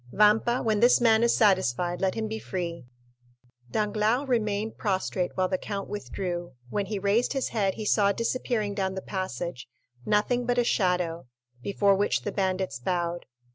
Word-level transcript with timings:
Vampa, 0.11 0.63
when 0.63 0.79
this 0.79 0.99
man 0.99 1.21
is 1.21 1.37
satisfied, 1.37 2.01
let 2.01 2.15
him 2.15 2.27
be 2.27 2.39
free." 2.39 2.85
Danglars 3.69 4.27
remained 4.27 4.79
prostrate 4.79 5.29
while 5.35 5.47
the 5.47 5.59
count 5.59 5.87
withdrew; 5.87 6.53
when 6.71 6.87
he 6.87 6.97
raised 6.97 7.33
his 7.33 7.49
head 7.49 7.75
he 7.75 7.85
saw 7.85 8.11
disappearing 8.11 8.73
down 8.73 8.95
the 8.95 9.01
passage 9.03 9.69
nothing 10.03 10.47
but 10.47 10.57
a 10.57 10.63
shadow, 10.63 11.27
before 11.61 11.93
which 11.93 12.23
the 12.23 12.31
bandits 12.31 12.79
bowed. 12.79 13.27